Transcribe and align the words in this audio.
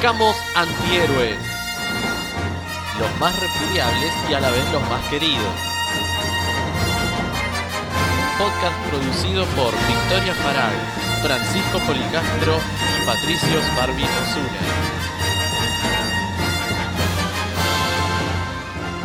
Arrancamos 0.00 0.34
antihéroes. 0.54 1.36
Los 2.98 3.20
más 3.20 3.38
repudiables 3.38 4.12
y 4.30 4.32
a 4.32 4.40
la 4.40 4.50
vez 4.50 4.72
los 4.72 4.80
más 4.88 5.06
queridos. 5.10 5.54
Podcast 8.38 8.76
producido 8.88 9.44
por 9.44 9.74
Victoria 9.74 10.34
Farag, 10.36 10.72
Francisco 11.22 11.78
Policastro 11.80 12.56
y 12.96 13.04
Patricio 13.04 13.60
Barbie 13.76 14.04
Osuna. 14.04 14.58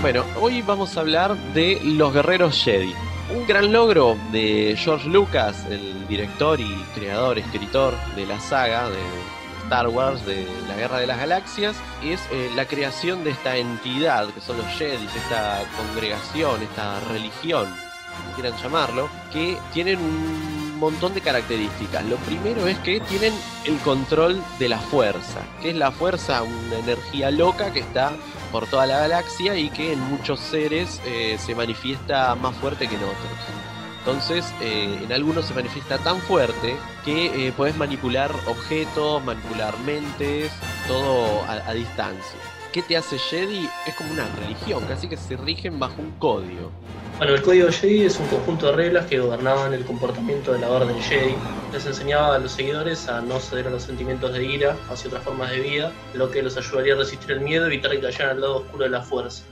Bueno, 0.01 0.23
hoy 0.39 0.61
vamos 0.61 0.95
a 0.95 1.01
hablar 1.01 1.35
de 1.53 1.81
los 1.83 2.13
guerreros 2.13 2.63
Jedi. 2.63 2.95
Un 3.35 3.45
gran 3.45 3.73
logro 3.73 4.15
de 4.31 4.77
George 4.77 5.09
Lucas, 5.09 5.65
el 5.69 6.07
director 6.07 6.61
y 6.61 6.73
creador, 6.95 7.37
escritor 7.37 7.93
de 8.15 8.25
la 8.25 8.39
saga 8.39 8.89
de 8.89 9.34
Star 9.65 9.87
Wars, 9.87 10.25
de 10.25 10.47
la 10.67 10.75
Guerra 10.75 10.99
de 10.99 11.07
las 11.07 11.17
Galaxias, 11.17 11.75
es 12.03 12.21
eh, 12.31 12.51
la 12.55 12.65
creación 12.65 13.23
de 13.23 13.31
esta 13.31 13.57
entidad 13.57 14.27
que 14.29 14.39
son 14.39 14.57
los 14.57 14.67
Jedi, 14.67 15.05
esta 15.05 15.63
congregación, 15.75 16.61
esta 16.61 16.99
religión, 17.11 17.65
como 17.65 18.35
quieran 18.35 18.57
llamarlo, 18.61 19.09
que 19.33 19.57
tienen 19.73 19.99
un 19.99 20.77
montón 20.79 21.15
de 21.15 21.21
características. 21.21 22.05
Lo 22.05 22.17
primero 22.17 22.67
es 22.67 22.77
que 22.79 22.99
tienen 22.99 23.33
el 23.65 23.77
control 23.79 24.41
de 24.59 24.69
la 24.69 24.79
fuerza, 24.79 25.41
que 25.61 25.71
es 25.71 25.75
la 25.75 25.91
fuerza, 25.91 26.43
una 26.43 26.77
energía 26.77 27.31
loca 27.31 27.73
que 27.73 27.79
está 27.79 28.13
por 28.51 28.67
toda 28.67 28.85
la 28.85 28.99
galaxia 28.99 29.57
y 29.57 29.69
que 29.69 29.93
en 29.93 29.99
muchos 29.99 30.39
seres 30.39 31.01
eh, 31.05 31.37
se 31.39 31.55
manifiesta 31.55 32.35
más 32.35 32.55
fuerte 32.55 32.87
que 32.87 32.95
en 32.95 33.03
otros. 33.03 33.64
Entonces, 34.05 34.45
eh, 34.61 34.99
en 35.01 35.11
algunos 35.11 35.45
se 35.45 35.55
manifiesta 35.55 35.97
tan 35.97 36.19
fuerte 36.19 36.75
que 37.03 37.47
eh, 37.47 37.51
puedes 37.57 37.75
manipular 37.75 38.29
objetos, 38.45 39.23
manipular 39.23 39.75
mentes, 39.79 40.51
todo 40.87 41.43
a, 41.47 41.73
distancia. 41.73 42.39
¿Qué 42.71 42.83
te 42.83 42.97
hace 42.97 43.17
Jedi? 43.17 43.67
Es 43.87 43.95
como 43.95 44.13
una 44.13 44.27
religión, 44.35 44.83
casi 44.87 45.07
que 45.07 45.17
se 45.17 45.35
rigen 45.37 45.79
bajo 45.79 45.99
un 45.99 46.11
código. 46.19 46.69
Bueno, 47.17 47.33
el 47.33 47.41
código 47.41 47.71
Jedi 47.71 48.03
es 48.03 48.19
un 48.19 48.27
conjunto 48.27 48.67
de 48.67 48.73
reglas 48.73 49.07
que 49.07 49.17
gobernaban 49.17 49.73
el 49.73 49.83
comportamiento 49.83 50.53
de 50.53 50.59
la 50.59 50.69
Orden 50.69 51.01
Jedi. 51.01 51.33
Les 51.73 51.83
enseñaba 51.87 52.35
a 52.35 52.37
los 52.37 52.51
seguidores 52.51 53.09
a 53.09 53.21
no 53.21 53.39
ceder 53.39 53.65
a 53.65 53.71
los 53.71 53.81
sentimientos 53.81 54.31
de 54.33 54.45
ira 54.45 54.77
hacia 54.87 55.07
otras 55.07 55.23
formas 55.23 55.49
de 55.49 55.61
vida, 55.61 55.91
lo 56.13 56.29
que 56.29 56.43
los 56.43 56.55
ayudaría 56.57 56.93
a 56.93 56.97
resistir 56.97 57.31
el 57.31 57.39
miedo 57.39 57.63
y 57.63 57.73
evitar 57.73 57.89
que 57.89 58.01
cayeran 58.01 58.35
al 58.35 58.41
lado 58.41 58.57
oscuro 58.57 58.83
de 58.83 58.91
la 58.91 59.01
fuerza. 59.01 59.45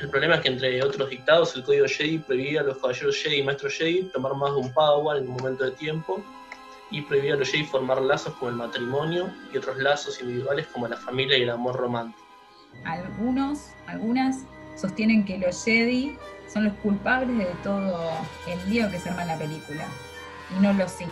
El 0.00 0.08
problema 0.08 0.36
es 0.36 0.40
que 0.40 0.48
entre 0.48 0.82
otros 0.82 1.10
dictados, 1.10 1.54
el 1.56 1.62
código 1.62 1.86
Jedi 1.86 2.18
prohibía 2.18 2.62
a 2.62 2.64
los 2.64 2.78
caballeros 2.78 3.16
Jedi 3.16 3.36
y 3.36 3.42
maestros 3.42 3.74
Jedi 3.74 4.04
tomar 4.04 4.34
más 4.34 4.52
de 4.52 4.56
un 4.56 4.72
Padawan 4.72 5.18
en 5.18 5.28
un 5.28 5.36
momento 5.36 5.64
de 5.64 5.72
tiempo 5.72 6.22
y 6.90 7.02
prohibía 7.02 7.34
a 7.34 7.36
los 7.36 7.50
Jedi 7.50 7.64
formar 7.64 8.00
lazos 8.00 8.32
como 8.34 8.50
el 8.50 8.56
matrimonio 8.56 9.30
y 9.52 9.58
otros 9.58 9.76
lazos 9.76 10.18
individuales 10.22 10.66
como 10.68 10.88
la 10.88 10.96
familia 10.96 11.36
y 11.36 11.42
el 11.42 11.50
amor 11.50 11.76
romántico. 11.76 12.24
Algunos, 12.86 13.72
algunas 13.86 14.44
sostienen 14.74 15.26
que 15.26 15.36
los 15.36 15.62
Jedi 15.62 16.16
son 16.50 16.64
los 16.64 16.72
culpables 16.78 17.36
de 17.36 17.54
todo 17.62 18.10
el 18.46 18.70
lío 18.70 18.90
que 18.90 18.98
se 18.98 19.10
arma 19.10 19.22
en 19.22 19.28
la 19.28 19.38
película 19.38 19.86
y 20.56 20.62
no 20.62 20.72
los 20.72 20.90
sí. 20.92 21.04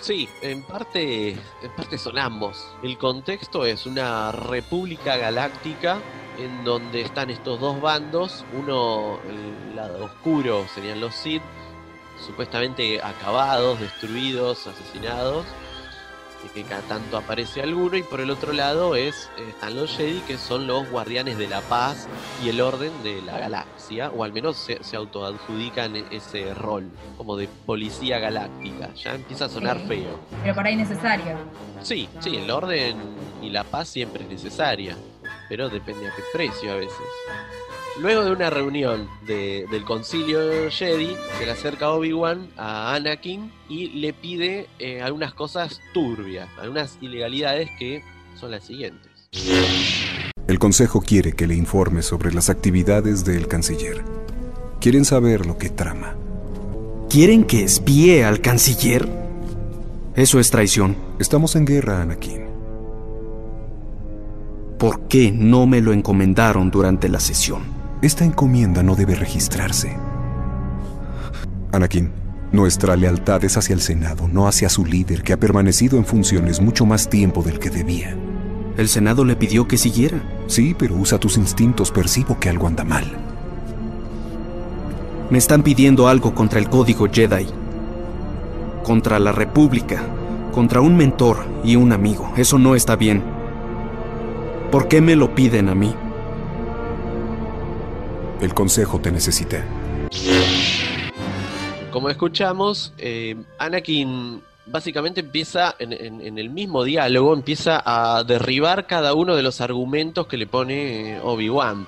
Sí, 0.00 0.28
en 0.40 0.64
parte, 0.64 1.30
en 1.30 1.70
parte 1.76 1.96
son 1.96 2.18
ambos. 2.18 2.66
El 2.82 2.98
contexto 2.98 3.64
es 3.64 3.86
una 3.86 4.32
república 4.32 5.16
galáctica 5.16 6.00
en 6.38 6.64
donde 6.64 7.02
están 7.02 7.30
estos 7.30 7.60
dos 7.60 7.80
bandos, 7.80 8.44
uno 8.58 9.18
el 9.28 9.76
lado 9.76 10.04
oscuro 10.06 10.66
serían 10.74 11.00
los 11.00 11.14
Sith, 11.14 11.42
supuestamente 12.26 13.00
acabados, 13.02 13.80
destruidos, 13.80 14.66
asesinados, 14.66 15.44
y 16.44 16.48
que 16.48 16.64
cada 16.64 16.82
tanto 16.82 17.16
aparece 17.16 17.62
alguno, 17.62 17.96
y 17.96 18.02
por 18.02 18.20
el 18.20 18.28
otro 18.30 18.52
lado 18.52 18.96
es, 18.96 19.30
están 19.48 19.76
los 19.76 19.96
Jedi, 19.96 20.20
que 20.22 20.38
son 20.38 20.66
los 20.66 20.88
guardianes 20.90 21.38
de 21.38 21.46
la 21.46 21.60
paz 21.60 22.08
y 22.44 22.48
el 22.48 22.60
orden 22.60 22.90
de 23.04 23.22
la 23.22 23.38
galaxia, 23.38 24.10
o 24.10 24.24
al 24.24 24.32
menos 24.32 24.56
se, 24.56 24.82
se 24.82 24.96
autoadjudican 24.96 25.94
ese 26.10 26.52
rol, 26.54 26.90
como 27.16 27.36
de 27.36 27.48
policía 27.64 28.18
galáctica. 28.18 28.92
Ya 28.94 29.14
empieza 29.14 29.44
a 29.44 29.48
sonar 29.48 29.78
Sí. 29.80 29.86
feo. 29.86 30.18
Pero 30.42 30.54
por 30.54 30.66
ahí 30.66 30.74
necesario. 30.74 31.36
Sí, 31.82 32.08
sí, 32.18 32.36
el 32.36 32.50
orden 32.50 32.96
y 33.40 33.50
la 33.50 33.62
paz 33.62 33.88
siempre 33.88 34.24
es 34.24 34.30
necesaria, 34.30 34.96
pero 35.52 35.68
depende 35.68 36.08
a 36.08 36.16
qué 36.16 36.22
precio 36.32 36.72
a 36.72 36.76
veces. 36.76 36.96
Luego 38.00 38.24
de 38.24 38.30
una 38.30 38.48
reunión 38.48 39.06
de- 39.26 39.66
del 39.70 39.84
concilio 39.84 40.70
Jedi, 40.70 41.14
se 41.38 41.44
le 41.44 41.52
acerca 41.52 41.90
Obi-Wan 41.90 42.48
a 42.56 42.94
Anakin 42.94 43.52
y 43.68 43.88
le 44.00 44.14
pide 44.14 44.66
eh, 44.78 45.02
algunas 45.02 45.34
cosas 45.34 45.78
turbias, 45.92 46.48
algunas 46.58 46.96
ilegalidades 47.02 47.68
que 47.78 48.02
son 48.40 48.50
las 48.52 48.64
siguientes. 48.64 49.10
El 50.46 50.58
Consejo 50.58 51.02
quiere 51.02 51.34
que 51.34 51.46
le 51.46 51.54
informe 51.54 52.00
sobre 52.00 52.32
las 52.32 52.48
actividades 52.48 53.26
del 53.26 53.46
canciller. 53.46 54.02
Quieren 54.80 55.04
saber 55.04 55.44
lo 55.44 55.58
que 55.58 55.68
trama. 55.68 56.16
¿Quieren 57.10 57.44
que 57.44 57.62
espíe 57.62 58.24
al 58.24 58.40
canciller? 58.40 59.06
Eso 60.16 60.40
es 60.40 60.50
traición. 60.50 60.96
Estamos 61.18 61.56
en 61.56 61.66
guerra, 61.66 62.00
Anakin. 62.00 62.51
¿Por 64.82 65.02
qué 65.02 65.30
no 65.30 65.68
me 65.68 65.80
lo 65.80 65.92
encomendaron 65.92 66.68
durante 66.72 67.08
la 67.08 67.20
sesión? 67.20 67.62
Esta 68.02 68.24
encomienda 68.24 68.82
no 68.82 68.96
debe 68.96 69.14
registrarse. 69.14 69.96
Anakin, 71.70 72.10
nuestra 72.50 72.96
lealtad 72.96 73.44
es 73.44 73.56
hacia 73.56 73.74
el 73.74 73.80
Senado, 73.80 74.26
no 74.26 74.48
hacia 74.48 74.68
su 74.68 74.84
líder, 74.84 75.22
que 75.22 75.34
ha 75.34 75.36
permanecido 75.36 75.98
en 75.98 76.04
funciones 76.04 76.60
mucho 76.60 76.84
más 76.84 77.08
tiempo 77.08 77.44
del 77.44 77.60
que 77.60 77.70
debía. 77.70 78.16
El 78.76 78.88
Senado 78.88 79.24
le 79.24 79.36
pidió 79.36 79.68
que 79.68 79.78
siguiera. 79.78 80.20
Sí, 80.48 80.74
pero 80.76 80.96
usa 80.96 81.20
tus 81.20 81.36
instintos, 81.36 81.92
percibo 81.92 82.40
que 82.40 82.48
algo 82.48 82.66
anda 82.66 82.82
mal. 82.82 83.04
Me 85.30 85.38
están 85.38 85.62
pidiendo 85.62 86.08
algo 86.08 86.34
contra 86.34 86.58
el 86.58 86.68
código 86.68 87.06
Jedi. 87.08 87.46
Contra 88.82 89.20
la 89.20 89.30
República. 89.30 90.02
Contra 90.50 90.80
un 90.80 90.96
mentor 90.96 91.46
y 91.62 91.76
un 91.76 91.92
amigo. 91.92 92.32
Eso 92.36 92.58
no 92.58 92.74
está 92.74 92.96
bien. 92.96 93.31
¿Por 94.72 94.88
qué 94.88 95.00
me 95.00 95.14
lo 95.16 95.34
piden 95.34 95.68
a 95.68 95.74
mí? 95.74 95.94
El 98.40 98.54
Consejo 98.54 99.00
te 99.00 99.12
necesita. 99.12 99.64
Como 101.90 102.08
escuchamos, 102.08 102.92
eh, 102.98 103.36
Anakin 103.58 104.40
básicamente 104.66 105.20
empieza 105.20 105.74
en, 105.78 105.92
en- 105.92 106.20
en 106.22 106.38
el 106.38 106.48
mismo 106.50 106.84
diálogo, 106.84 107.34
empieza 107.34 107.82
a 107.84 108.24
derribar 108.24 108.86
cada 108.86 109.12
uno 109.14 109.36
de 109.36 109.42
los 109.42 109.60
argumentos 109.60 110.26
que 110.26 110.38
le 110.38 110.46
pone 110.46 111.16
eh, 111.16 111.20
Obi-Wan. 111.22 111.86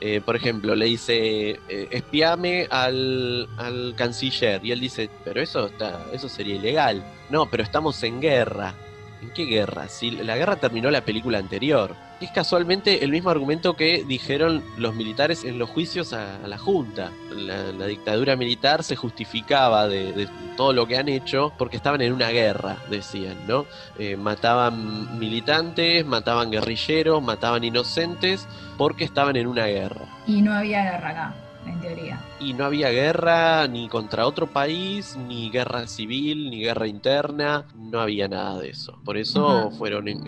Eh, 0.00 0.20
por 0.24 0.34
ejemplo, 0.34 0.74
le 0.74 0.86
dice, 0.86 1.50
eh, 1.68 1.88
espiame 1.90 2.66
al, 2.70 3.48
al 3.58 3.94
canciller. 3.96 4.64
Y 4.64 4.72
él 4.72 4.80
dice, 4.80 5.08
pero 5.24 5.40
eso, 5.42 5.66
está, 5.66 6.06
eso 6.12 6.28
sería 6.28 6.56
ilegal. 6.56 7.04
No, 7.30 7.46
pero 7.46 7.62
estamos 7.62 8.02
en 8.02 8.20
guerra. 8.20 8.74
¿En 9.22 9.30
qué 9.30 9.44
guerra? 9.44 9.88
Si 9.88 10.10
la 10.10 10.36
guerra 10.36 10.56
terminó 10.56 10.90
la 10.90 11.02
película 11.04 11.38
anterior. 11.38 11.94
Es 12.20 12.30
casualmente 12.30 13.04
el 13.04 13.10
mismo 13.10 13.28
argumento 13.30 13.74
que 13.76 14.04
dijeron 14.04 14.62
los 14.78 14.94
militares 14.94 15.44
en 15.44 15.58
los 15.58 15.68
juicios 15.68 16.12
a, 16.12 16.36
a 16.36 16.48
la 16.48 16.56
Junta. 16.56 17.10
La, 17.30 17.72
la 17.72 17.86
dictadura 17.86 18.34
militar 18.36 18.82
se 18.82 18.96
justificaba 18.96 19.88
de, 19.88 20.12
de 20.12 20.28
todo 20.56 20.72
lo 20.72 20.86
que 20.86 20.96
han 20.96 21.08
hecho 21.08 21.52
porque 21.58 21.76
estaban 21.76 22.00
en 22.00 22.12
una 22.12 22.30
guerra, 22.30 22.78
decían, 22.88 23.36
¿no? 23.46 23.66
Eh, 23.98 24.16
mataban 24.16 25.18
militantes, 25.18 26.06
mataban 26.06 26.50
guerrilleros, 26.50 27.22
mataban 27.22 27.62
inocentes 27.64 28.46
porque 28.78 29.04
estaban 29.04 29.36
en 29.36 29.46
una 29.46 29.66
guerra. 29.66 30.06
Y 30.26 30.40
no 30.40 30.54
había 30.54 30.82
guerra 30.84 31.10
acá, 31.10 31.34
en 31.66 31.80
teoría. 31.80 32.20
Y 32.40 32.54
no 32.54 32.64
había 32.64 32.90
guerra 32.90 33.66
ni 33.68 33.88
contra 33.88 34.26
otro 34.26 34.46
país, 34.46 35.16
ni 35.16 35.50
guerra 35.50 35.86
civil, 35.88 36.48
ni 36.48 36.60
guerra 36.62 36.86
interna, 36.86 37.66
no 37.74 38.00
había 38.00 38.28
nada 38.28 38.58
de 38.60 38.70
eso. 38.70 38.98
Por 39.04 39.18
eso 39.18 39.70
fueron 39.72 40.08
en- 40.08 40.26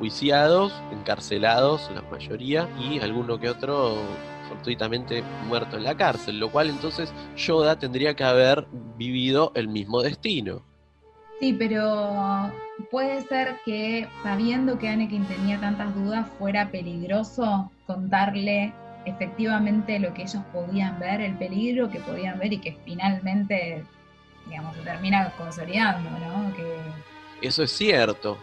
enjuiciados, 0.00 0.72
encarcelados, 0.92 1.90
la 1.94 2.00
mayoría, 2.00 2.66
y 2.80 3.00
alguno 3.00 3.38
que 3.38 3.50
otro 3.50 3.98
fortuitamente 4.48 5.22
muerto 5.46 5.76
en 5.76 5.84
la 5.84 5.94
cárcel, 5.94 6.40
lo 6.40 6.50
cual 6.50 6.70
entonces 6.70 7.12
Yoda 7.36 7.78
tendría 7.78 8.14
que 8.14 8.24
haber 8.24 8.66
vivido 8.96 9.52
el 9.54 9.68
mismo 9.68 10.00
destino. 10.00 10.62
Sí, 11.38 11.52
pero 11.52 12.50
puede 12.90 13.20
ser 13.24 13.58
que 13.66 14.08
sabiendo 14.22 14.78
que 14.78 14.88
Anakin 14.88 15.26
tenía 15.26 15.60
tantas 15.60 15.94
dudas 15.94 16.26
fuera 16.38 16.70
peligroso 16.70 17.70
contarle 17.86 18.72
efectivamente 19.04 19.98
lo 19.98 20.14
que 20.14 20.22
ellos 20.22 20.42
podían 20.50 20.98
ver, 20.98 21.20
el 21.20 21.36
peligro 21.36 21.90
que 21.90 22.00
podían 22.00 22.38
ver 22.38 22.54
y 22.54 22.58
que 22.58 22.74
finalmente, 22.86 23.84
digamos, 24.46 24.74
se 24.76 24.82
termina 24.82 25.30
consolidando, 25.36 26.08
¿no? 26.10 26.54
Que 26.56 27.46
Eso 27.46 27.62
es 27.62 27.70
cierto. 27.70 28.38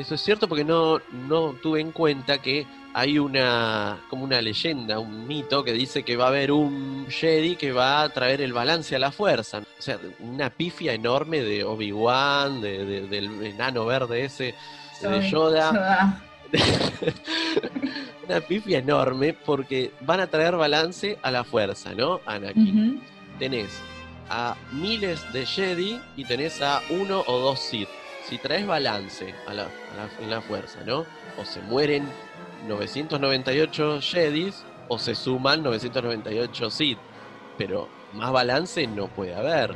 Eso 0.00 0.14
es 0.14 0.20
cierto 0.22 0.48
porque 0.48 0.64
no, 0.64 1.00
no 1.12 1.52
tuve 1.62 1.80
en 1.80 1.92
cuenta 1.92 2.38
que 2.40 2.66
hay 2.94 3.18
una 3.18 3.98
como 4.08 4.24
una 4.24 4.40
leyenda, 4.40 4.98
un 4.98 5.26
mito 5.28 5.62
que 5.62 5.72
dice 5.72 6.02
que 6.02 6.16
va 6.16 6.24
a 6.24 6.28
haber 6.28 6.50
un 6.52 7.06
Jedi 7.08 7.54
que 7.56 7.70
va 7.72 8.02
a 8.02 8.08
traer 8.08 8.40
el 8.40 8.52
balance 8.52 8.96
a 8.96 8.98
la 8.98 9.12
fuerza. 9.12 9.58
O 9.58 9.82
sea, 9.82 9.98
una 10.20 10.50
pifia 10.50 10.94
enorme 10.94 11.40
de 11.42 11.62
Obi-Wan, 11.64 12.60
de- 12.60 12.84
de- 12.84 13.06
del 13.08 13.44
enano 13.44 13.84
verde 13.86 14.24
ese, 14.24 14.54
de 15.02 15.30
Yoda. 15.30 16.20
una 18.28 18.40
pifia 18.40 18.78
enorme 18.78 19.34
porque 19.34 19.92
van 20.00 20.20
a 20.20 20.26
traer 20.26 20.56
balance 20.56 21.18
a 21.22 21.30
la 21.30 21.44
fuerza, 21.44 21.94
¿no? 21.94 22.20
Anakin. 22.26 22.92
Ujú. 22.94 23.00
Tenés 23.38 23.80
a 24.28 24.56
miles 24.72 25.20
de 25.32 25.44
Jedi 25.46 26.00
y 26.16 26.24
tenés 26.24 26.60
a 26.62 26.80
uno 26.90 27.22
o 27.26 27.38
dos 27.38 27.60
Sith. 27.60 27.88
Si 28.24 28.38
traes 28.38 28.66
balance 28.66 29.34
a 29.46 29.54
la, 29.54 29.62
a 29.64 29.66
la- 29.96 30.24
en 30.24 30.30
la 30.30 30.40
fuerza, 30.40 30.80
¿no? 30.86 31.04
O 31.38 31.44
se 31.44 31.60
mueren 31.62 32.04
998 32.68 34.00
Jedis 34.02 34.64
o 34.88 34.98
se 34.98 35.14
suman 35.14 35.62
998 35.62 36.70
Sith. 36.70 36.98
Pero 37.58 37.88
más 38.14 38.32
balance 38.32 38.86
no 38.86 39.08
puede 39.08 39.34
haber. 39.34 39.74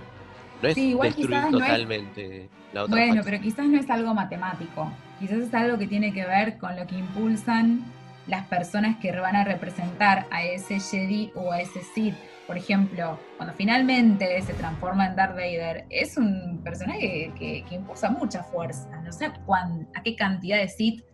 No 0.62 0.68
es 0.68 0.74
Sí, 0.74 0.90
igual 0.90 1.08
destruir 1.08 1.30
quizás 1.30 1.50
no 1.50 1.58
es- 1.58 1.64
totalmente 1.64 2.48
la 2.72 2.84
otra 2.84 2.96
Bueno, 2.96 3.14
facción. 3.16 3.24
pero 3.24 3.42
quizás 3.42 3.66
no 3.66 3.78
es 3.78 3.90
algo 3.90 4.14
matemático. 4.14 4.90
Quizás 5.18 5.38
es 5.38 5.54
algo 5.54 5.78
que 5.78 5.86
tiene 5.86 6.12
que 6.12 6.24
ver 6.24 6.58
con 6.58 6.76
lo 6.76 6.86
que 6.86 6.96
impulsan 6.96 7.84
las 8.26 8.46
personas 8.46 8.96
que 8.98 9.12
van 9.12 9.36
a 9.36 9.44
representar 9.44 10.26
a 10.30 10.42
ese 10.42 10.80
Jedi 10.80 11.30
o 11.34 11.52
a 11.52 11.60
ese 11.60 11.82
Sith. 11.82 12.14
Por 12.46 12.58
ejemplo, 12.58 13.18
cuando 13.36 13.54
finalmente 13.54 14.40
se 14.42 14.54
transforma 14.54 15.06
en 15.06 15.16
Darth 15.16 15.34
Vader, 15.34 15.86
es 15.90 16.16
un 16.16 16.60
personaje 16.62 17.32
que, 17.38 17.64
impulsa 17.70 18.10
mucha 18.10 18.42
fuerza. 18.42 18.88
No 19.02 19.12
sé 19.12 19.30
cuán- 19.46 19.88
a 19.94 20.02
qué 20.02 20.14
cantidad 20.14 20.58
de 20.58 20.68
Sith 20.68 21.04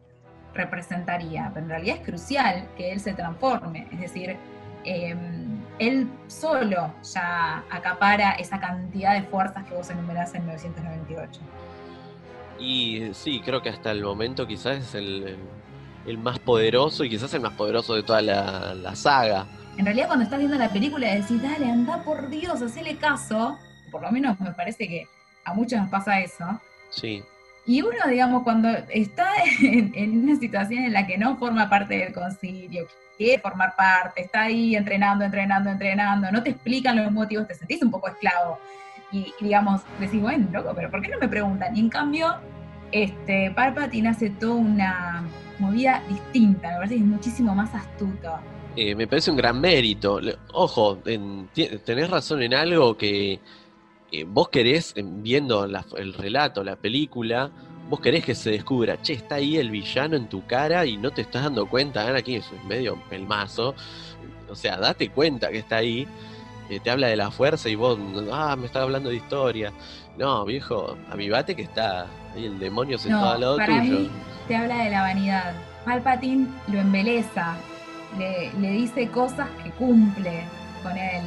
representaría, 0.54 1.50
pero 1.54 1.66
en 1.66 1.70
realidad 1.70 1.96
es 1.98 2.02
crucial 2.02 2.68
que 2.76 2.92
él 2.92 3.00
se 3.00 3.12
transforme. 3.12 3.86
Es 3.92 4.00
decir, 4.00 4.36
eh, 4.84 5.14
él 5.78 6.08
solo 6.26 6.92
ya 7.02 7.64
acapara 7.70 8.32
esa 8.32 8.58
cantidad 8.58 9.14
de 9.14 9.22
fuerzas 9.22 9.64
que 9.66 9.74
vos 9.74 9.88
enumerás 9.90 10.34
en 10.34 10.46
998. 10.46 11.40
Y 12.58 13.10
sí, 13.14 13.40
creo 13.44 13.62
que 13.62 13.70
hasta 13.70 13.90
el 13.92 14.02
momento 14.02 14.46
quizás 14.46 14.78
es 14.78 14.94
el, 14.94 15.38
el- 16.06 16.18
más 16.18 16.38
poderoso 16.38 17.04
y 17.04 17.10
quizás 17.10 17.32
el 17.34 17.40
más 17.40 17.52
poderoso 17.54 17.94
de 17.94 18.02
toda 18.02 18.20
la, 18.22 18.74
la 18.74 18.94
saga. 18.96 19.46
En 19.76 19.84
realidad 19.84 20.06
cuando 20.08 20.24
estás 20.24 20.38
viendo 20.38 20.58
la 20.58 20.68
película 20.68 21.08
decís, 21.14 21.40
dale, 21.42 21.70
anda 21.70 22.02
por 22.02 22.28
Dios, 22.28 22.60
hacele 22.62 22.96
caso. 22.96 23.58
Por 23.90 24.02
lo 24.02 24.10
menos 24.10 24.38
me 24.40 24.52
parece 24.52 24.86
que 24.88 25.06
a 25.44 25.54
muchos 25.54 25.80
nos 25.80 25.88
pasa 25.88 26.20
eso. 26.20 26.44
Sí. 26.90 27.22
Y 27.66 27.82
uno, 27.82 27.96
digamos, 28.08 28.42
cuando 28.42 28.68
está 28.88 29.26
en, 29.62 29.92
en 29.94 30.22
una 30.24 30.36
situación 30.38 30.84
en 30.84 30.92
la 30.92 31.06
que 31.06 31.16
no 31.18 31.36
forma 31.36 31.68
parte 31.70 31.96
del 31.96 32.12
concilio, 32.12 32.86
quiere 33.16 33.40
formar 33.40 33.74
parte, 33.76 34.22
está 34.22 34.42
ahí 34.44 34.74
entrenando, 34.76 35.24
entrenando, 35.24 35.70
entrenando, 35.70 36.30
no 36.32 36.42
te 36.42 36.50
explican 36.50 36.96
los 36.96 37.12
motivos, 37.12 37.46
te 37.46 37.54
sentís 37.54 37.82
un 37.82 37.90
poco 37.90 38.08
esclavo. 38.08 38.58
Y, 39.12 39.34
y, 39.40 39.44
digamos, 39.44 39.82
decís, 39.98 40.20
bueno, 40.20 40.46
loco, 40.52 40.72
pero 40.74 40.90
¿por 40.90 41.02
qué 41.02 41.08
no 41.08 41.18
me 41.18 41.28
preguntan? 41.28 41.76
Y 41.76 41.80
en 41.80 41.88
cambio, 41.90 42.34
este, 42.92 43.50
Palpatine 43.50 44.08
hace 44.08 44.30
toda 44.30 44.54
una 44.54 45.24
movida 45.60 46.02
distinta, 46.08 46.68
me 46.68 46.74
parece 46.76 46.94
que 46.96 47.00
es 47.00 47.06
muchísimo 47.06 47.54
más 47.54 47.74
astuto. 47.74 48.32
Eh, 48.76 48.94
me 48.94 49.06
parece 49.06 49.30
un 49.30 49.36
gran 49.36 49.60
mérito. 49.60 50.20
Ojo, 50.52 50.98
en- 51.04 51.48
tenés 51.84 52.08
razón 52.10 52.42
en 52.42 52.54
algo 52.54 52.96
que 52.96 53.40
eh, 54.12 54.24
vos 54.26 54.48
querés, 54.48 54.92
en- 54.96 55.22
viendo 55.22 55.66
la- 55.68 55.84
el 55.96 56.14
relato, 56.14 56.64
la 56.64 56.74
película, 56.76 57.50
vos 57.88 58.00
querés 58.00 58.24
que 58.24 58.34
se 58.34 58.50
descubra, 58.50 59.00
che, 59.00 59.12
está 59.12 59.36
ahí 59.36 59.56
el 59.56 59.70
villano 59.70 60.16
en 60.16 60.28
tu 60.28 60.44
cara 60.46 60.84
y 60.86 60.96
no 60.96 61.10
te 61.12 61.22
estás 61.22 61.44
dando 61.44 61.66
cuenta, 61.68 62.12
aquí 62.16 62.34
es 62.36 62.46
medio 62.66 63.00
pelmazo. 63.08 63.74
O 64.48 64.54
sea, 64.56 64.78
date 64.78 65.10
cuenta 65.10 65.48
que 65.50 65.58
está 65.58 65.76
ahí, 65.76 66.08
eh, 66.68 66.80
te 66.80 66.90
habla 66.90 67.06
de 67.06 67.16
la 67.16 67.30
fuerza 67.30 67.68
y 67.68 67.76
vos, 67.76 67.98
ah, 68.32 68.56
me 68.56 68.66
está 68.66 68.82
hablando 68.82 69.10
de 69.10 69.16
historia. 69.16 69.72
No, 70.18 70.44
viejo, 70.44 70.96
avivate 71.08 71.54
que 71.54 71.62
está 71.62 72.06
ahí 72.34 72.46
el 72.46 72.58
demonio 72.58 72.98
sentado 72.98 73.26
No, 73.26 73.30
al 73.32 73.40
lado 73.40 73.56
tuyo. 73.58 73.80
mí 74.00 74.10
te 74.50 74.56
habla 74.56 74.78
de 74.78 74.90
la 74.90 75.02
vanidad. 75.02 75.52
Palpatine 75.84 76.48
lo 76.66 76.80
embeleza, 76.80 77.54
le, 78.18 78.52
le 78.54 78.70
dice 78.72 79.08
cosas 79.08 79.48
que 79.62 79.70
cumple 79.70 80.42
con 80.82 80.96
él, 80.96 81.22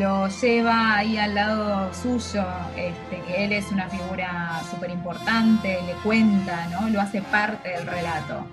lo 0.00 0.26
lleva 0.26 0.96
ahí 0.96 1.16
al 1.16 1.36
lado 1.36 1.94
suyo, 1.94 2.44
este, 2.74 3.20
que 3.20 3.44
él 3.44 3.52
es 3.52 3.70
una 3.70 3.88
figura 3.88 4.60
súper 4.68 4.90
importante, 4.90 5.78
le 5.86 5.92
cuenta, 6.02 6.66
¿no? 6.72 6.88
Lo 6.88 7.00
hace 7.00 7.22
parte 7.22 7.68
del 7.68 7.86
relato. 7.86 8.44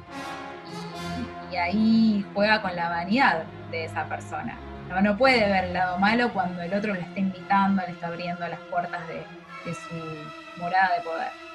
Y, 1.51 1.55
ahí 1.55 2.23
juega 2.35 2.61
con 2.61 2.75
la 2.75 2.89
vanidad 2.89 3.45
de 3.71 3.85
esa 3.85 4.05
persona. 4.05 4.59
No, 4.89 5.01
no 5.01 5.17
puede 5.17 5.39
ver 5.39 5.63
el 5.63 5.73
lado 5.73 5.97
malo 5.97 6.31
cuando 6.33 6.61
el 6.61 6.71
otro 6.71 6.93
le 6.93 7.01
está 7.01 7.19
invitando, 7.19 7.81
le 7.81 7.93
está 7.93 8.07
abriendo 8.07 8.47
las 8.47 8.59
puertas 8.69 9.01
de 9.07 9.73
su 9.73 10.61
morada 10.61 10.97
de 10.97 11.01
poder. 11.01 11.46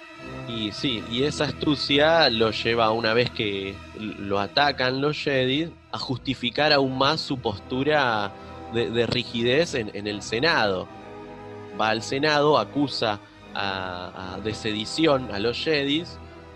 Y 0.48 0.72
sí, 0.72 1.02
y 1.10 1.22
esa 1.22 1.44
astucia 1.44 2.28
lo 2.28 2.50
lleva 2.50 2.90
una 2.90 3.14
vez 3.14 3.30
que 3.30 3.74
lo 3.98 4.38
atacan 4.40 5.00
los 5.00 5.16
Jedi 5.16 5.72
a 5.92 5.98
justificar 5.98 6.72
aún 6.72 6.98
más 6.98 7.20
su 7.20 7.38
postura 7.38 8.32
de, 8.74 8.90
de 8.90 9.06
rigidez 9.06 9.74
en, 9.74 9.90
el 10.06 10.20
Senado. 10.22 10.88
Va 11.80 11.90
al 11.90 12.02
Senado, 12.02 12.58
acusa 12.58 13.20
a- 13.54 14.38
de 14.42 14.52
sedición 14.54 15.28
a 15.32 15.38
los 15.38 15.58
Jedi 15.58 16.04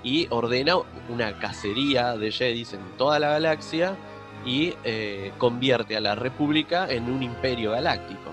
y 0.03 0.27
ordena 0.31 0.75
una 1.09 1.39
cacería 1.39 2.17
de 2.17 2.33
Jedi 2.33 2.67
en 2.73 2.97
toda 2.99 3.19
la 3.19 3.29
galaxia 3.31 3.97
y 4.45 4.75
eh, 4.85 5.33
convierte 5.39 5.97
a 5.97 6.01
la 6.01 6.15
República 6.15 6.87
en 6.91 7.11
un 7.11 7.23
imperio 7.23 7.73
galáctico. 7.73 8.33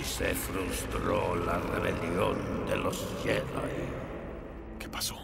Y 0.00 0.02
se 0.02 0.34
frustró 0.34 1.36
la 1.44 1.58
rebelión 1.58 2.64
de 2.66 2.76
los 2.76 3.06
Jedi. 3.22 3.42
¿Qué 4.78 4.88
pasó? 4.88 5.14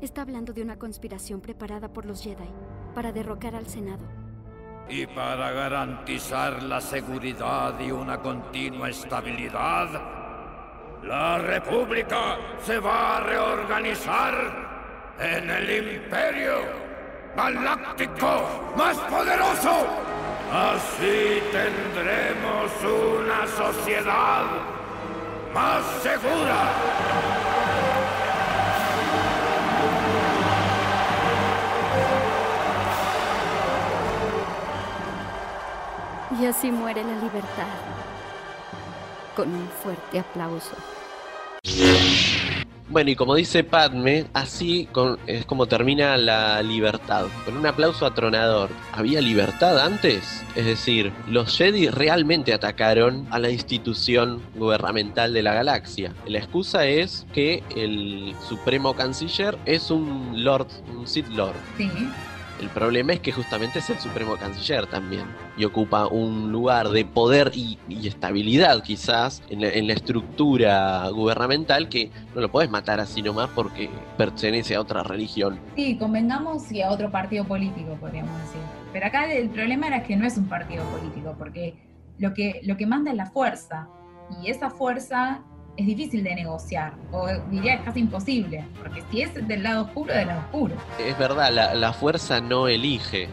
Está 0.00 0.22
hablando 0.22 0.54
de 0.54 0.62
una 0.62 0.78
conspiración 0.78 1.42
preparada 1.42 1.92
por 1.92 2.06
los 2.06 2.22
Jedi 2.22 2.48
para 2.94 3.12
derrocar 3.12 3.54
al 3.54 3.66
Senado. 3.66 4.02
Y 4.88 5.06
para 5.06 5.50
garantizar 5.50 6.62
la 6.62 6.80
seguridad 6.80 7.78
y 7.78 7.90
una 7.90 8.22
continua 8.22 8.88
estabilidad, 8.88 9.88
la 11.02 11.36
República 11.36 12.38
se 12.64 12.78
va 12.78 13.18
a 13.18 13.20
reorganizar 13.20 15.12
en 15.20 15.50
el 15.50 15.96
Imperio 15.96 16.54
Galáctico 17.36 18.72
más 18.78 18.96
poderoso. 18.96 20.01
Así 20.52 21.42
tendremos 21.50 22.70
una 22.84 23.46
sociedad 23.46 24.44
más 25.54 25.82
segura. 26.02 26.72
Y 36.38 36.44
así 36.44 36.70
muere 36.70 37.02
la 37.02 37.14
libertad. 37.14 37.66
Con 39.34 39.54
un 39.54 39.70
fuerte 39.82 40.18
aplauso. 40.18 40.76
Bueno, 42.92 43.10
y 43.10 43.16
como 43.16 43.34
dice 43.34 43.64
Padme, 43.64 44.26
así 44.34 44.86
con- 44.92 45.18
es 45.26 45.46
como 45.46 45.64
termina 45.64 46.18
la 46.18 46.62
libertad, 46.62 47.24
con 47.46 47.56
un 47.56 47.66
aplauso 47.66 48.04
atronador. 48.04 48.68
¿Había 48.92 49.22
libertad 49.22 49.78
antes? 49.82 50.44
Es 50.54 50.66
decir, 50.66 51.10
los 51.26 51.56
Jedi 51.56 51.88
realmente 51.88 52.52
atacaron 52.52 53.26
a 53.30 53.38
la 53.38 53.48
institución 53.48 54.42
gubernamental 54.54 55.32
de 55.32 55.42
la 55.42 55.54
galaxia. 55.54 56.12
La 56.26 56.36
excusa 56.38 56.84
es 56.86 57.26
que 57.32 57.62
el 57.74 58.34
supremo 58.46 58.94
canciller 58.94 59.56
es 59.64 59.90
un 59.90 60.44
Lord, 60.44 60.66
un 60.94 61.06
Sith 61.06 61.28
Lord. 61.28 61.56
Sí, 61.78 61.90
El 62.62 62.68
problema 62.68 63.12
es 63.12 63.18
que 63.18 63.32
justamente 63.32 63.80
es 63.80 63.90
el 63.90 63.98
supremo 63.98 64.36
canciller 64.36 64.86
también 64.86 65.24
y 65.56 65.64
ocupa 65.64 66.06
un 66.06 66.52
lugar 66.52 66.90
de 66.90 67.04
poder 67.04 67.50
y, 67.56 67.76
y 67.88 68.06
estabilidad 68.06 68.84
quizás 68.84 69.42
en 69.50 69.62
la, 69.62 69.68
en 69.68 69.88
la 69.88 69.94
estructura 69.94 71.08
gubernamental 71.08 71.88
que 71.88 72.12
no 72.36 72.40
lo 72.40 72.52
podés 72.52 72.70
matar 72.70 73.00
así 73.00 73.20
nomás 73.20 73.50
porque 73.50 73.90
pertenece 74.16 74.76
a 74.76 74.80
otra 74.80 75.02
religión. 75.02 75.58
sí, 75.74 75.96
convengamos 75.96 76.70
y 76.70 76.82
a 76.82 76.92
otro 76.92 77.10
partido 77.10 77.44
político, 77.44 77.96
podríamos 77.98 78.40
decir. 78.42 78.60
Pero 78.92 79.06
acá 79.06 79.32
el 79.32 79.50
problema 79.50 79.88
era 79.88 80.04
que 80.04 80.14
no 80.14 80.24
es 80.24 80.38
un 80.38 80.46
partido 80.46 80.84
político, 80.84 81.34
porque 81.36 81.74
lo 82.18 82.32
que, 82.32 82.60
lo 82.62 82.76
que 82.76 82.86
manda 82.86 83.10
es 83.10 83.16
la 83.16 83.26
fuerza. 83.26 83.88
Y 84.40 84.50
esa 84.50 84.70
fuerza 84.70 85.42
es 85.76 85.86
difícil 85.86 86.22
de 86.22 86.34
negociar, 86.34 86.94
o 87.10 87.26
diría 87.50 87.74
es 87.74 87.82
casi 87.82 88.00
imposible, 88.00 88.64
porque 88.78 89.02
si 89.10 89.22
es 89.22 89.48
del 89.48 89.62
lado 89.62 89.84
oscuro, 89.84 90.12
del 90.12 90.28
lado 90.28 90.40
oscuro. 90.40 90.74
Es 90.98 91.18
verdad, 91.18 91.52
la, 91.52 91.74
la 91.74 91.92
fuerza 91.92 92.40
no 92.40 92.68
elige. 92.68 93.28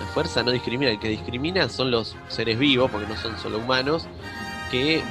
La 0.00 0.06
fuerza 0.06 0.42
no 0.42 0.50
discrimina. 0.50 0.90
El 0.90 0.98
que 0.98 1.08
discrimina 1.08 1.68
son 1.68 1.90
los 1.90 2.16
seres 2.28 2.58
vivos, 2.58 2.90
porque 2.90 3.06
no 3.06 3.16
son 3.16 3.38
solo 3.38 3.58
humanos, 3.58 4.08
que 4.70 4.96
eh, 4.96 5.02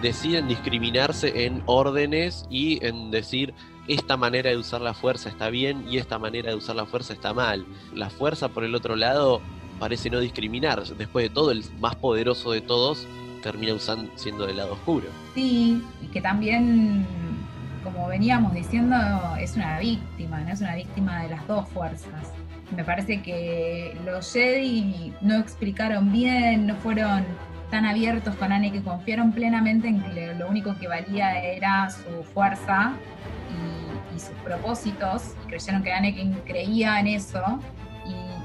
deciden 0.00 0.48
discriminarse 0.48 1.44
en 1.44 1.62
órdenes 1.66 2.46
y 2.48 2.84
en 2.84 3.10
decir 3.10 3.52
esta 3.88 4.16
manera 4.16 4.50
de 4.50 4.56
usar 4.56 4.80
la 4.80 4.94
fuerza 4.94 5.28
está 5.28 5.50
bien 5.50 5.84
y 5.90 5.98
esta 5.98 6.18
manera 6.18 6.50
de 6.50 6.56
usar 6.56 6.76
la 6.76 6.86
fuerza 6.86 7.12
está 7.12 7.34
mal. 7.34 7.66
La 7.94 8.08
fuerza, 8.08 8.48
por 8.48 8.64
el 8.64 8.74
otro 8.74 8.96
lado, 8.96 9.42
parece 9.78 10.08
no 10.08 10.20
discriminar. 10.20 10.82
Después 10.82 11.24
de 11.24 11.30
todo, 11.30 11.50
el 11.50 11.64
más 11.80 11.96
poderoso 11.96 12.52
de 12.52 12.62
todos 12.62 13.06
termina 13.42 13.74
usando, 13.74 14.10
siendo 14.16 14.46
del 14.46 14.56
lado 14.56 14.72
oscuro. 14.72 15.08
Sí, 15.34 15.84
y 16.00 16.06
que 16.06 16.22
también 16.22 17.06
como 17.82 18.06
veníamos 18.06 18.54
diciendo, 18.54 18.96
es 19.38 19.56
una 19.56 19.78
víctima, 19.78 20.40
no 20.40 20.52
es 20.52 20.60
una 20.60 20.74
víctima 20.74 21.22
de 21.22 21.30
las 21.30 21.46
dos 21.46 21.68
fuerzas. 21.68 22.32
Me 22.74 22.84
parece 22.84 23.20
que 23.22 23.96
los 24.04 24.32
Jedi 24.32 25.12
no 25.20 25.36
explicaron 25.36 26.10
bien, 26.10 26.66
no 26.66 26.76
fueron 26.76 27.24
tan 27.70 27.84
abiertos 27.84 28.34
con 28.36 28.52
Anakin, 28.52 28.82
que 28.82 28.82
confiaron 28.82 29.32
plenamente 29.32 29.88
en 29.88 30.02
que 30.02 30.34
lo 30.34 30.48
único 30.48 30.76
que 30.78 30.88
valía 30.88 31.42
era 31.42 31.90
su 31.90 32.22
fuerza 32.32 32.92
y, 33.50 34.16
y 34.16 34.20
sus 34.20 34.34
propósitos, 34.44 35.34
y 35.44 35.48
creyeron 35.48 35.82
que 35.82 35.92
Anakin 35.92 36.34
creía 36.46 37.00
en 37.00 37.08
eso, 37.08 37.60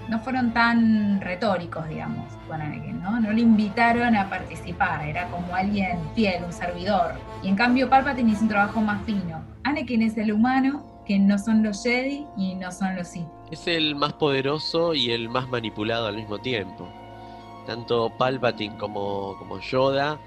no 0.10 0.20
fueron 0.20 0.54
tan 0.54 1.20
retóricos, 1.22 1.88
digamos, 1.90 2.32
con 2.48 2.62
Anakin, 2.62 3.02
¿no? 3.02 3.20
No 3.20 3.32
le 3.32 3.42
invitaron 3.42 4.16
a 4.16 4.30
participar, 4.30 5.06
era 5.08 5.28
como 5.30 5.54
alguien 5.56 6.00
fiel, 6.16 6.44
un 6.46 6.54
servidor. 6.54 7.14
Y 7.44 7.50
en 7.50 7.56
cambio 7.56 7.90
Palpatine 7.90 8.32
hizo 8.32 8.44
un 8.44 8.50
trabajo 8.50 8.80
más 8.82 9.04
fino. 9.06 9.42
Anakin 9.64 10.02
es 10.02 10.18
el 10.18 10.32
humano, 10.32 10.86
que 11.06 11.20
no 11.20 11.38
son 11.38 11.64
los 11.64 11.84
Jedi 11.84 12.26
y 12.38 12.56
no 12.56 12.72
son 12.72 12.96
los 12.96 13.08
Sith. 13.10 13.28
Es 13.52 13.68
el 13.68 13.96
más 13.96 14.14
poderoso 14.14 14.94
y 14.94 15.12
el 15.12 15.30
más 15.30 15.48
manipulado 15.50 16.08
al 16.08 16.16
mismo 16.16 16.38
tiempo. 16.40 16.88
Tanto 17.66 18.10
Palpatine 18.18 18.78
como, 18.78 19.36
como 19.40 19.60
Yoda 19.60 20.20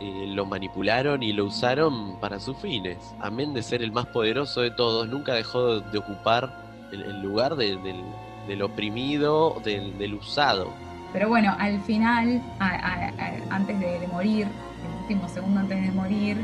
eh, 0.00 0.26
lo 0.28 0.46
manipularon 0.46 1.22
y 1.22 1.32
lo 1.32 1.44
usaron 1.46 2.18
para 2.20 2.40
sus 2.40 2.56
fines. 2.58 3.14
Amén 3.20 3.54
de 3.54 3.62
ser 3.62 3.82
el 3.82 3.92
más 3.92 4.06
poderoso 4.06 4.60
de 4.62 4.70
todos, 4.70 5.08
nunca 5.08 5.34
dejó 5.34 5.80
de 5.80 5.98
ocupar 5.98 6.50
el, 6.92 7.02
el 7.02 7.22
lugar 7.22 7.54
de- 7.56 7.76
del, 7.76 8.02
del 8.46 8.62
oprimido, 8.62 9.60
del, 9.64 9.96
del 9.98 10.14
usado. 10.14 10.72
Pero 11.12 11.28
bueno, 11.28 11.54
al 11.58 11.80
final, 11.82 12.40
a- 12.58 12.66
a- 12.68 13.08
a- 13.08 13.54
antes 13.54 13.78
de, 13.80 13.98
de 14.00 14.06
morir, 14.08 14.46
el 14.46 15.02
último 15.02 15.28
segundo 15.28 15.60
antes 15.60 15.80
de 15.82 15.90
morir, 15.92 16.38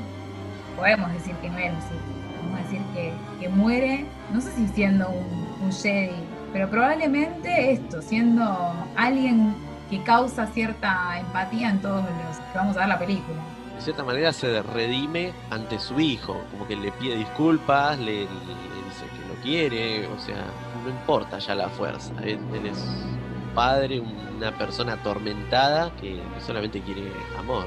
podemos 0.76 1.12
decir 1.12 1.34
que 1.36 1.48
no 1.50 1.58
era 1.58 1.72
un. 1.74 1.80
Podemos 1.80 2.62
decir 2.70 2.80
que, 2.94 3.12
que 3.40 3.48
muere, 3.48 4.04
no 4.32 4.40
sé 4.40 4.50
si 4.52 4.66
siendo 4.68 5.08
un, 5.08 5.46
un 5.64 5.72
Jedi, 5.72 6.14
pero 6.52 6.68
probablemente 6.70 7.72
esto, 7.72 8.02
siendo 8.02 8.72
alguien 8.96 9.54
que 9.90 10.02
causa 10.02 10.46
cierta 10.48 11.18
empatía 11.18 11.70
en 11.70 11.80
todos 11.80 12.02
los 12.02 12.36
que 12.52 12.58
vamos 12.58 12.76
a 12.76 12.80
ver 12.80 12.88
la 12.88 12.98
película. 12.98 13.38
De 13.76 13.82
cierta 13.82 14.02
manera 14.04 14.32
se 14.32 14.62
redime 14.62 15.32
ante 15.50 15.78
su 15.78 16.00
hijo, 16.00 16.40
como 16.50 16.66
que 16.66 16.76
le 16.76 16.90
pide 16.92 17.16
disculpas, 17.16 17.98
le, 17.98 18.04
le- 18.04 18.24
le 18.24 18.84
dice 18.86 19.04
que 19.04 19.28
lo 19.28 19.34
quiere, 19.42 20.06
o 20.08 20.18
sea, 20.18 20.44
no 20.86 20.92
importa 20.92 21.38
ya 21.38 21.54
la 21.54 21.68
fuerza. 21.68 22.14
Él, 22.22 22.38
es 22.64 22.78
un 22.78 23.54
padre, 23.54 24.00
una 24.00 24.56
persona 24.56 24.94
atormentada 24.94 25.94
que 25.96 26.20
solamente 26.44 26.80
quiere 26.80 27.12
amor. 27.38 27.66